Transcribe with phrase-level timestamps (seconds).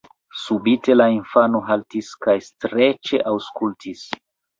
[0.43, 4.03] Subite la infano haltis kaj streĉe aŭskultis.